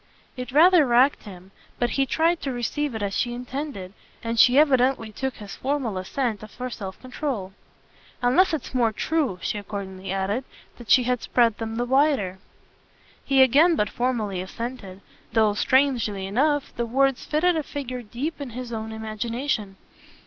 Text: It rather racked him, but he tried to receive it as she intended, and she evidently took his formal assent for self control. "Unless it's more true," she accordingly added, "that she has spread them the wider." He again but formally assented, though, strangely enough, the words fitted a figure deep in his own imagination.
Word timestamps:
It 0.35 0.51
rather 0.51 0.83
racked 0.83 1.25
him, 1.25 1.51
but 1.77 1.91
he 1.91 2.07
tried 2.07 2.41
to 2.41 2.51
receive 2.51 2.95
it 2.95 3.03
as 3.03 3.13
she 3.15 3.35
intended, 3.35 3.93
and 4.23 4.39
she 4.39 4.57
evidently 4.57 5.11
took 5.11 5.35
his 5.35 5.53
formal 5.57 5.95
assent 5.99 6.41
for 6.49 6.71
self 6.71 6.99
control. 6.99 7.53
"Unless 8.23 8.51
it's 8.51 8.73
more 8.73 8.91
true," 8.91 9.37
she 9.43 9.59
accordingly 9.59 10.11
added, 10.11 10.43
"that 10.79 10.89
she 10.89 11.03
has 11.03 11.21
spread 11.21 11.59
them 11.59 11.75
the 11.75 11.85
wider." 11.85 12.39
He 13.23 13.43
again 13.43 13.75
but 13.75 13.91
formally 13.91 14.41
assented, 14.41 15.01
though, 15.33 15.53
strangely 15.53 16.25
enough, 16.25 16.75
the 16.75 16.87
words 16.87 17.23
fitted 17.23 17.55
a 17.55 17.61
figure 17.61 18.01
deep 18.01 18.41
in 18.41 18.49
his 18.57 18.73
own 18.73 18.91
imagination. 18.91 19.75